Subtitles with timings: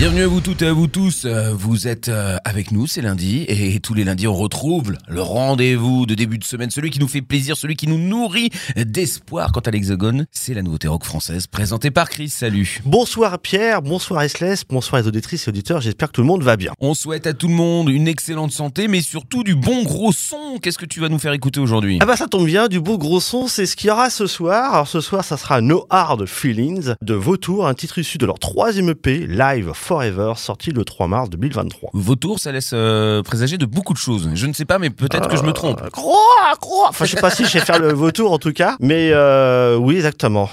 [0.00, 1.26] Bienvenue à vous toutes et à vous tous.
[1.26, 5.20] Euh, Vous êtes euh, avec nous, c'est lundi, et tous les lundis on retrouve le
[5.20, 9.52] rendez-vous de début de semaine, celui qui nous fait plaisir, celui qui nous nourrit d'espoir
[9.52, 10.24] quant à l'Hexagone.
[10.30, 12.30] C'est la nouveauté rock française, présentée par Chris.
[12.30, 12.80] Salut.
[12.86, 16.56] Bonsoir Pierre, bonsoir Esles, bonsoir les auditrices et auditeurs, j'espère que tout le monde va
[16.56, 16.72] bien.
[16.80, 20.58] On souhaite à tout le monde une excellente santé, mais surtout du bon gros son.
[20.62, 21.98] Qu'est-ce que tu vas nous faire écouter aujourd'hui?
[22.00, 24.26] Ah bah ça tombe bien, du beau gros son, c'est ce qu'il y aura ce
[24.26, 24.72] soir.
[24.72, 28.38] Alors ce soir, ça sera No Hard Feelings de Vautour, un titre issu de leur
[28.38, 31.90] troisième EP, Live Forever, sorti le 3 mars 2023.
[31.94, 34.30] Vautour, ça laisse euh, présager de beaucoup de choses.
[34.34, 35.82] Je ne sais pas, mais peut-être que je me trompe.
[35.82, 36.14] Euh, Croix,
[36.60, 39.10] croix Enfin, je sais pas si je sais faire le Vautour en tout cas, mais
[39.12, 40.48] euh, oui, exactement.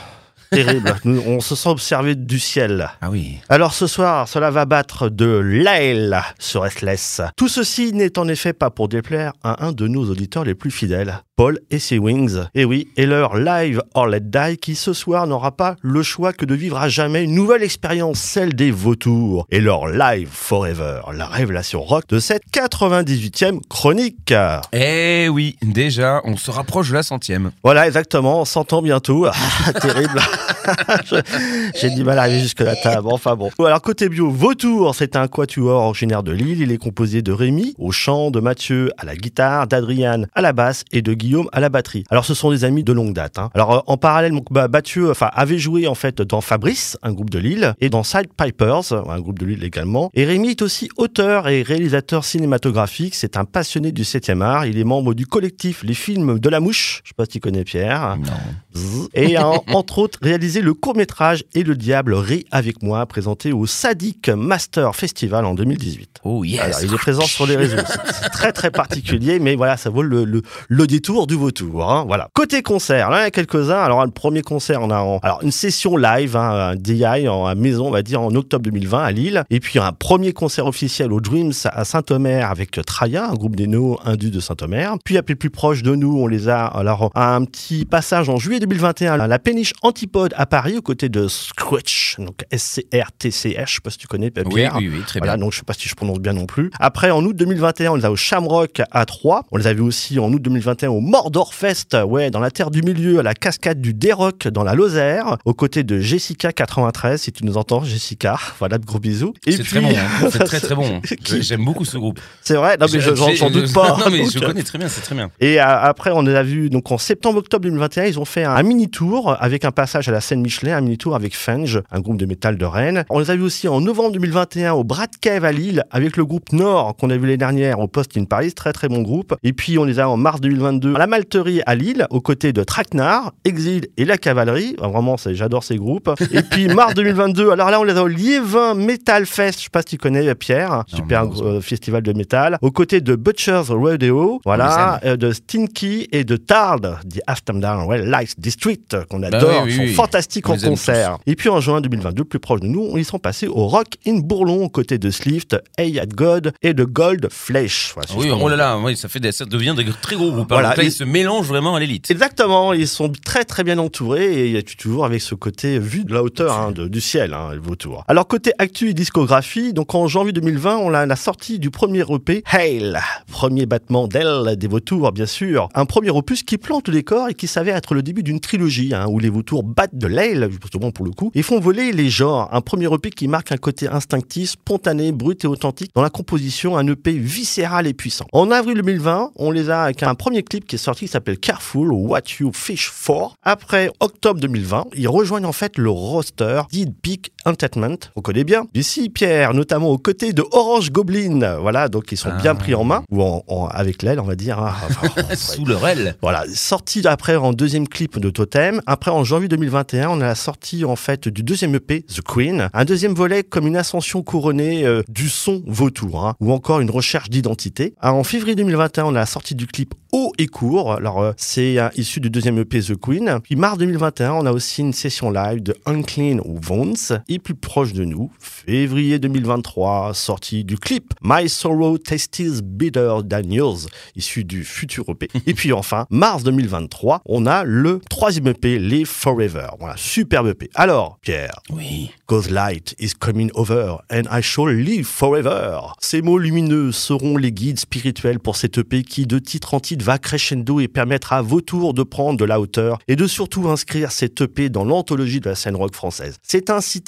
[0.52, 0.96] Terrible.
[1.04, 2.90] Nous, on se sent observé du ciel.
[3.02, 3.38] Ah oui.
[3.50, 7.22] Alors ce soir, cela va battre de l'aile sur Restless.
[7.36, 10.72] Tout ceci n'est en effet pas pour déplaire à un de nos auditeurs les plus
[10.72, 12.40] fidèles, Paul et ses Wings.
[12.56, 16.34] Et oui, et leur live or let die qui ce soir n'aura pas le choix
[16.34, 19.46] que de vivre à jamais une nouvelle expérience, celle des vautours.
[19.52, 24.34] Et leur live forever, la révélation rock de cette 98e chronique.
[24.74, 27.52] Eh oui, déjà, on se rapproche de la centième.
[27.64, 29.28] Voilà, exactement, on s'entend bientôt.
[29.66, 30.20] Ah, terrible.
[31.80, 33.08] J'ai du mal à arriver jusque la table.
[33.12, 33.50] Enfin bon.
[33.60, 36.62] Alors côté bio, Vautour, c'est un quatuor originaire de Lille.
[36.62, 40.54] Il est composé de Rémi au chant, de Mathieu à la guitare, d'Adriane à la
[40.54, 42.04] basse et de Guillaume à la batterie.
[42.10, 43.38] Alors ce sont des amis de longue date.
[43.40, 43.50] hein.
[43.54, 47.30] Alors euh, en parallèle, bah, Mathieu, enfin avait joué en fait dans Fabrice, un groupe
[47.30, 50.10] de Lille, et dans Side Pipers, un groupe de Lille également.
[50.14, 53.16] Et Rémi est aussi auteur et réalisateur cinématographique.
[53.16, 54.66] C'est un passionné du 7e art.
[54.66, 57.02] Il est membre du collectif Les Films de la Mouche.
[57.04, 58.18] Je sais pas si tu connais Pierre.
[58.18, 59.08] Non.
[59.14, 64.30] Et entre autres réalisé le court-métrage Et le diable rit avec moi, présenté au Sadic
[64.30, 66.20] Master Festival en 2018.
[66.24, 66.60] Oh yes.
[66.60, 67.78] Alors, il est présent sur les réseaux.
[68.22, 71.90] C'est très très particulier, mais voilà, ça vaut le, le, le détour du vautour.
[71.90, 72.28] Hein, voilà.
[72.34, 73.80] Côté concert, là, il y en a quelques-uns.
[73.80, 77.46] Alors, le premier concert, on a en- alors, une session live, hein, un DI en
[77.46, 79.44] à maison, on va dire, en octobre 2020 à Lille.
[79.50, 83.68] Et puis, un premier concert officiel au Dreams à Saint-Omer avec Traya, un groupe des
[83.68, 84.96] néo indus de Saint-Omer.
[85.06, 88.38] Puis, peu plus proche de nous, on les a alors à un petit passage en
[88.38, 93.74] juillet 2021 à la péniche Antipode à Paris, aux côtés de Scratch, donc S-C-R-T-C-H, je
[93.76, 94.74] sais pas si tu connais, Oui, Pierre.
[94.78, 95.44] oui, oui, très Voilà, bien.
[95.46, 96.72] donc je sais pas si je prononce bien non plus.
[96.80, 99.44] Après, en août 2021, on les a au Shamrock à 3.
[99.52, 102.72] On les a vus aussi en août 2021 au Mordor Fest, ouais, dans la terre
[102.72, 107.22] du milieu, à la cascade du Déroc dans la Lozère, aux côtés de Jessica 93,
[107.22, 108.38] si tu nous entends, Jessica.
[108.60, 109.34] Voilà, de gros bisous.
[109.48, 110.30] C'est très bon, hein.
[110.32, 111.00] c'est très très bon.
[111.24, 112.20] Qui- J'aime beaucoup ce groupe.
[112.42, 113.98] C'est vrai, non mais je- j'en J'ai- j'en doute pas.
[114.00, 115.30] Non mais Donc, je connais très bien, c'est très bien.
[115.40, 118.62] et euh, après, on les a vus donc en septembre-octobre 2021, ils ont fait un,
[118.64, 122.00] mini tour avec un passage à la scène Michelin, un mini tour avec Fenge, un
[122.00, 123.06] groupe de métal de Rennes.
[123.10, 126.26] On les a vus aussi en novembre 2021 au Brat Cave à Lille avec le
[126.26, 129.36] groupe Nord qu'on a vu l'année dernière au Post in Paris, très très bon groupe.
[129.44, 132.54] Et puis on les a en mars 2022 à la Malterie à Lille aux côtés
[132.54, 134.76] de Traquenard, Exil et la Cavalerie.
[134.82, 136.10] Ah, Vraiment, j'adore ces groupes.
[136.32, 139.70] Et puis mars 2022, alors là on les a au Liévin Metal Fest, je sais
[139.72, 144.42] pas si tu connais Pierre, super euh, festival de métal, aux côtés de Butcher's Rodeo,
[144.46, 149.62] voilà, euh, de Stinky et de Tard, The Amsterdam ouais, Light District, qu'on adore, Bah
[149.66, 149.97] oui, oui, sont oui.
[149.98, 151.18] Fantastiques en concert.
[151.26, 154.20] Et puis en juin 2022, plus proche de nous, ils sont passés au Rock in
[154.20, 157.92] Bourlon, aux côtés de Slift, Hey at God et de Gold Flesh.
[157.96, 160.48] Voilà, Oui, oh là là, oui, ça fait des, ça devient des très gros groupes.
[160.50, 162.10] Voilà, Alors là, et- ils se mélangent vraiment à l'élite.
[162.12, 165.80] Exactement, ils sont très très bien entourés et il y a toujours avec ce côté
[165.80, 168.04] vu de la hauteur hein, de- du ciel, hein, le vautour.
[168.08, 172.04] Alors côté actu et discographie, donc en janvier 2020, on a la sortie du premier
[172.10, 172.98] EP Hail,
[173.32, 177.34] premier battement d'aile des vautours bien sûr, un premier opus qui plante le décor et
[177.34, 180.92] qui s'avère être le début d'une trilogie hein, où les vautours battent de l'aile, justement
[180.92, 182.50] pour le coup, et font voler les genres.
[182.52, 186.78] Un premier EP qui marque un côté instinctif, spontané, brut et authentique dans la composition,
[186.78, 188.26] un EP viscéral et puissant.
[188.34, 191.40] En avril 2020, on les a avec un premier clip qui est sorti qui s'appelle
[191.40, 193.36] Careful, What You Fish For.
[193.44, 197.98] Après octobre 2020, ils rejoignent en fait le roster Did Peak Entertainment.
[198.18, 198.68] On connaît bien.
[198.74, 201.58] Ici, Pierre, notamment aux côtés de Orange Goblin.
[201.62, 204.36] Voilà, donc ils sont bien pris en main, ou en, en- avec l'aile, on va
[204.36, 204.60] dire.
[204.60, 204.74] hein.
[204.90, 206.16] Enfin, Sous leur aile.
[206.22, 208.82] voilà, sorti après en deuxième clip de Totem.
[208.86, 212.70] Après, en janvier 2021, on a la sortie en fait du deuxième EP, The Queen.
[212.74, 216.90] Un deuxième volet comme une ascension couronnée euh, du son vautour, hein, ou encore une
[216.92, 217.94] recherche d'identité.
[218.02, 220.94] Ah, En février 2021, on a la sortie du clip Haut et court.
[220.94, 223.40] Alors, euh, c'est euh, issu du deuxième EP The Queen.
[223.44, 226.40] Puis mars 2021, on a aussi une session live de Unclean
[226.70, 227.20] Wounds.
[227.28, 228.32] Et pays plus proche de nous.
[228.40, 235.30] Février 2023, sortie du clip My Sorrow Tastes Bitter Than Yours, issu du futur EP.
[235.46, 239.68] Et puis enfin, mars 2023, on a le troisième EP, Les Forever.
[239.80, 240.70] Voilà, superbe EP.
[240.76, 241.60] Alors, Pierre.
[241.70, 242.12] Oui.
[242.28, 245.80] Cause light is coming over and I shall live forever.
[246.00, 250.04] Ces mots lumineux seront les guides spirituels pour cette EP qui, de titre en titre,
[250.04, 253.70] va crescendo et permettra à vos tours de prendre de la hauteur et de surtout
[253.70, 256.36] inscrire cette EP dans l'anthologie de la scène rock française.
[256.44, 257.02] C'est un six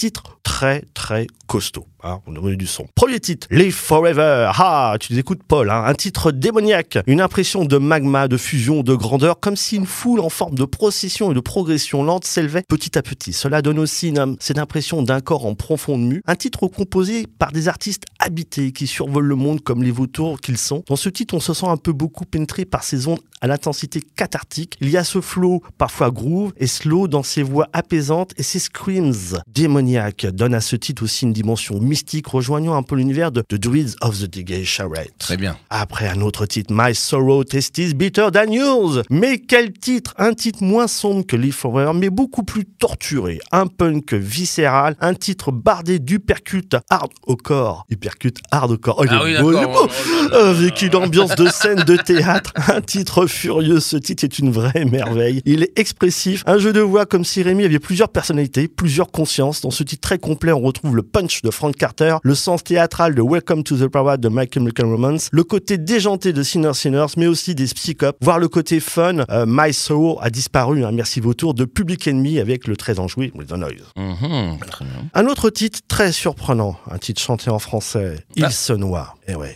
[0.44, 1.88] très très costaud.
[2.04, 2.86] Hein, on a du son.
[2.96, 4.52] Premier titre, Live Forever.
[4.56, 8.94] Ah, tu écoutes Paul, hein, un titre démoniaque, une impression de magma, de fusion, de
[8.96, 12.98] grandeur, comme si une foule en forme de procession et de progression lente s'élevait petit
[12.98, 13.34] à petit.
[13.34, 16.22] Cela donne aussi une, cette impression d'un corps en profonde mue.
[16.28, 20.58] Un titre composé par des artistes habités qui survolent le monde comme les vautours qu'ils
[20.58, 20.84] sont.
[20.88, 24.02] Dans ce titre, on se sent un peu beaucoup pénétré par ces ondes à l'intensité
[24.16, 24.78] cathartique.
[24.82, 28.60] Il y a ce flow parfois groove et slow dans ses voix apaisantes et ses
[28.60, 29.14] screams
[29.48, 33.56] démoniaques donnent à ce titre aussi une dimension mystique, rejoignant un peu l'univers de The
[33.56, 35.14] Druids of the Digay Charrette.
[35.20, 35.56] Très bien.
[35.70, 39.04] Après un autre titre, My Sorrow Tastes Bitter Than Yours.
[39.10, 40.14] Mais quel titre?
[40.18, 43.40] Un titre moins sombre que Live Forever, mais beaucoup plus torturé.
[43.54, 47.86] Un punk viscéral, un titre bardé d'upercute hard au corps.
[47.90, 48.98] Uppercut hard au corps.
[49.00, 50.36] Oh, il Ah est oui, beau, il est beau.
[50.36, 54.84] Avec une ambiance de scène de théâtre, un titre furieux, ce titre est une vraie
[54.84, 55.42] merveille.
[55.46, 59.62] Il est expressif, un jeu de voix comme si Rémi avait plusieurs personnalités, plusieurs consciences.
[59.62, 63.14] Dans ce titre très complet, on retrouve le punch de Frank Carter, le sens théâtral
[63.16, 67.14] de Welcome to the Parade de Michael Michael Romance, le côté déjanté de Sinner Sinners,
[67.18, 69.20] mais aussi des Psychop, voire le côté fun.
[69.30, 73.00] euh, My Soul a disparu, hein, merci vos tours, de Public Enemy avec le très
[73.00, 73.84] enjoué The Noise.
[73.96, 74.94] Mhm, très bien.
[75.14, 78.50] Un autre titre très surprenant, un titre chanté en français, Il Ah.
[78.52, 79.16] se noie.
[79.28, 79.56] Eh ouais.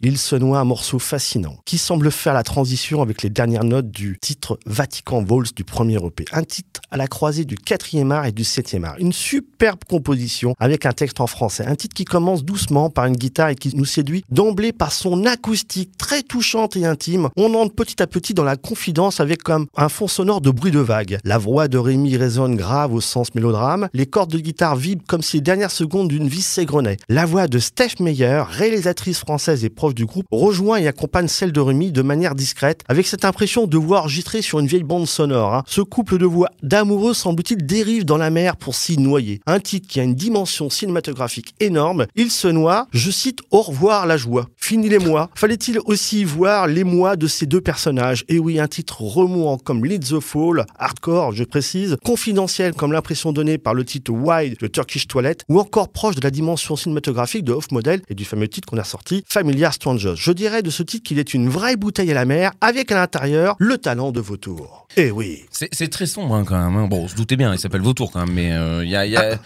[0.00, 3.90] Il se noie un morceau fascinant qui semble faire la transition avec les dernières notes
[3.90, 6.24] du titre Vatican Vols du premier EP.
[6.32, 8.96] Un titre à la croisée du quatrième art et du septième art.
[8.98, 11.64] Une superbe composition avec un texte en français.
[11.66, 15.24] Un titre qui commence doucement par une guitare et qui nous séduit d'emblée par son
[15.26, 17.28] acoustique très touchante et intime.
[17.36, 20.72] On entre petit à petit dans la confidence avec comme un fond sonore de bruit
[20.72, 21.18] de vague.
[21.24, 23.88] La voix de Rémi résonne grave au sens mélodrame.
[23.92, 26.96] Les cordes de guitare vibrent comme si les dernières secondes d'une vie s'égrenaient.
[27.08, 31.52] La voix de Steph Meyer, réalisatrice française et proche du groupe, rejoint et accompagne celle
[31.52, 35.06] de Rémi de manière discrète, avec cette impression de voir enregistrer sur une vieille bande
[35.06, 35.54] sonore.
[35.54, 35.62] hein.
[35.66, 39.40] Ce couple de voix d'amoureux, semble-t-il, dérive dans la mer pour s'y noyer.
[39.46, 42.06] Un titre qui a une dimension cinématographique énorme.
[42.16, 44.46] Il se noie, je cite, au revoir la joie.
[44.62, 45.28] Fini les mois.
[45.34, 48.24] Fallait-il aussi voir les mois de ces deux personnages?
[48.28, 53.32] Et oui, un titre remuant comme Lead the Fall, hardcore, je précise, confidentiel comme l'impression
[53.32, 57.42] donnée par le titre Wide de Turkish Toilet, ou encore proche de la dimension cinématographique
[57.42, 60.14] de Off Model et du fameux titre qu'on a sorti, Familiar Strangers.
[60.16, 62.94] Je dirais de ce titre qu'il est une vraie bouteille à la mer, avec à
[62.94, 64.86] l'intérieur le talent de Vautour.
[64.96, 65.40] Eh oui.
[65.50, 66.76] C'est très sombre hein, quand même.
[66.76, 66.86] hein.
[66.86, 69.06] Bon, on se doutait bien, il s'appelle Vautour quand même, mais euh, il y a.
[69.06, 69.32] il Y a...
[69.32, 69.38] ça-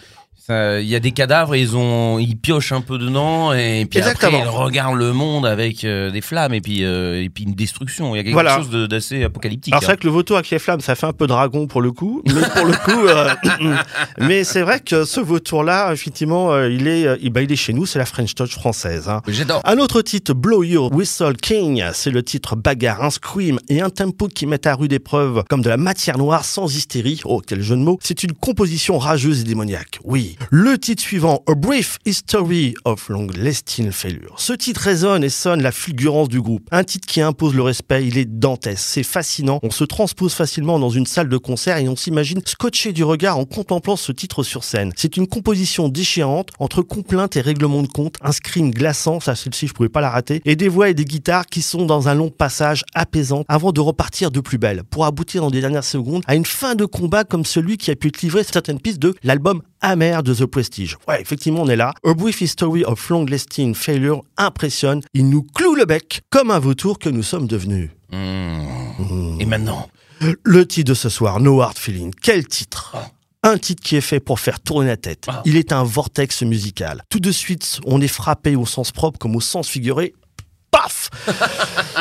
[0.49, 4.37] Il y a des cadavres, ils ont, ils piochent un peu dedans et puis Exactement.
[4.37, 7.53] après ils regardent le monde avec euh, des flammes et puis euh, et puis une
[7.53, 8.15] destruction.
[8.15, 8.57] Il y a quelque Voilà.
[8.57, 9.73] chose d'assez apocalyptique.
[9.73, 9.93] Alors c'est hein.
[9.93, 12.21] vrai que le vautour avec les flammes, ça fait un peu dragon pour le coup,
[12.27, 13.75] mais pour le coup, euh,
[14.19, 17.55] mais c'est vrai que ce vautour-là, effectivement, euh, il est, euh, il, bah, il est
[17.57, 19.09] chez nous, c'est la French Touch française.
[19.09, 19.21] hein.
[19.27, 19.61] J'adore.
[19.65, 23.89] Un autre titre, Blow Your Whistle King, c'est le titre bagarre, un scream et un
[23.89, 27.19] tempo qui met à rude épreuve comme de la matière noire sans hystérie.
[27.25, 27.99] Oh, quel jeu de mots.
[28.01, 29.99] C'est une composition rageuse et démoniaque.
[30.05, 30.36] Oui.
[30.49, 34.35] Le titre suivant, A Brief History of Long Lasting Failure.
[34.37, 36.67] Ce titre résonne et sonne la fulgurance du groupe.
[36.71, 39.59] Un titre qui impose le respect, il est dantesque, c'est fascinant.
[39.63, 43.37] On se transpose facilement dans une salle de concert et on s'imagine scotché du regard
[43.37, 44.93] en contemplant ce titre sur scène.
[44.95, 49.67] C'est une composition déchirante entre complainte et règlement de compte, un scream glaçant, ça celle-ci
[49.67, 52.15] je pouvais pas la rater, et des voix et des guitares qui sont dans un
[52.15, 56.23] long passage apaisant avant de repartir de plus belle, pour aboutir dans les dernières secondes
[56.27, 59.61] à une fin de combat comme celui qui a pu livrer certaines pistes de l'album
[59.81, 60.97] amer de The Prestige.
[61.07, 61.93] Ouais, effectivement, on est là.
[62.05, 65.01] A Brief History of Long Lasting Failure impressionne.
[65.13, 67.89] Il nous cloue le bec comme un vautour que nous sommes devenus.
[68.11, 69.37] Mmh.
[69.39, 69.89] Et maintenant
[70.43, 72.13] Le titre de ce soir, No Hard Feeling.
[72.21, 72.95] Quel titre
[73.43, 75.25] un titre qui est fait pour faire tourner la tête.
[75.27, 75.41] Ah.
[75.45, 77.03] Il est un vortex musical.
[77.07, 80.13] Tout de suite, on est frappé au sens propre comme au sens figuré.
[80.71, 81.09] Paf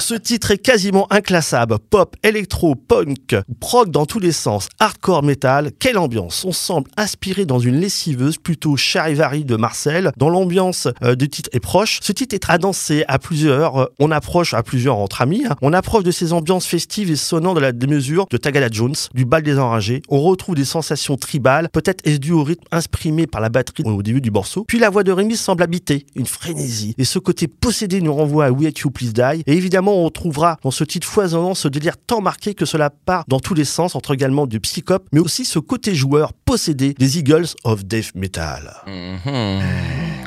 [0.01, 1.79] Ce titre est quasiment inclassable.
[1.91, 5.71] Pop, électro, punk, prog dans tous les sens, hardcore metal.
[5.79, 10.13] Quelle ambiance On semble inspiré dans une lessiveuse plutôt charivari de Marcel.
[10.17, 11.99] Dans l'ambiance euh, du titre est proche.
[12.03, 13.77] Ce titre est à danser à plusieurs.
[13.77, 15.45] euh, on approche à plusieurs entre amis.
[15.49, 15.57] hein.
[15.63, 19.25] On approche de ces ambiances festives et sonnantes de la démesure de Tagada Jones, du
[19.25, 20.03] bal des enragés.
[20.09, 21.69] On retrouve des sensations tribales.
[21.73, 24.65] Peut-être est-ce dû au rythme exprimé par la batterie au début du morceau.
[24.67, 26.95] Puis la voix de Rémi semble habiter une frénésie.
[26.99, 28.51] Et ce côté possédé nous renvoie à
[28.85, 29.43] You Please Die.
[29.47, 33.25] Et évidemment, on retrouvera dans ce titre foisonnant ce délire tant marqué que cela part
[33.29, 37.19] dans tous les sens, entre également du psychop, mais aussi ce côté joueur possédé des
[37.19, 38.75] Eagles of Death Metal.
[38.87, 39.63] Mhm.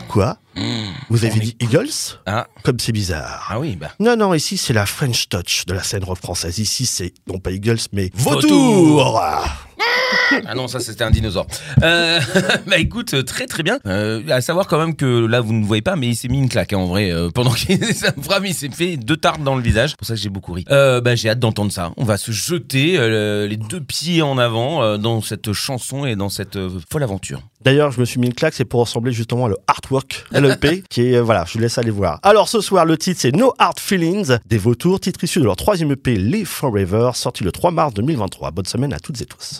[0.08, 0.38] Quoi
[1.10, 1.90] Vous avez dit Eagles
[2.26, 3.48] Ah, Comme c'est bizarre.
[3.50, 3.92] ah oui, bah.
[4.00, 6.58] Non, non, ici c'est la French touch de la scène rock française.
[6.60, 8.50] Ici c'est non pas Eagles, mais Vautour.
[8.52, 9.22] Vautour.
[10.46, 11.48] Ah non, ça c'était un dinosaure.
[11.84, 12.20] Euh,
[12.68, 13.80] bah écoute, très très bien.
[13.86, 16.38] Euh, à savoir quand même que là vous ne voyez pas, mais il s'est mis
[16.38, 17.80] une claque hein, en vrai euh, pendant qu'il
[18.18, 19.92] vraiment il s'est fait deux tartes dans le visage.
[19.92, 20.66] C'est pour ça que j'ai beaucoup ri.
[20.70, 21.92] Euh, bah j'ai hâte d'entendre ça.
[21.98, 22.98] On va se jeter
[23.48, 26.58] les deux pieds en avant dans cette chanson et dans cette
[26.92, 27.42] folle aventure.
[27.62, 30.86] D'ailleurs, je me suis mis une claque, c'est pour ressembler justement à le artwork LEP,
[30.90, 32.20] qui est, voilà, je vous laisse aller voir.
[32.24, 35.58] Alors ce soir, le titre c'est No Hard Feelings des Vautours, titre issu de leur
[35.58, 38.52] troisième EP Live Forever, sorti le 3 mars 2023.
[38.52, 39.60] Bonne semaine à toutes et tous.